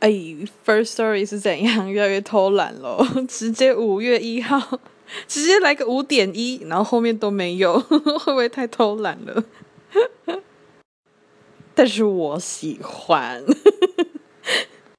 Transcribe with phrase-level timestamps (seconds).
[0.00, 0.10] 哎
[0.64, 4.78] ，First Story 是怎样越来越偷懒咯， 直接五月一号，
[5.26, 9.44] 直接来个五点一，然后后面都没有， 会不会太偷懒了？
[11.74, 13.42] 但是我喜欢。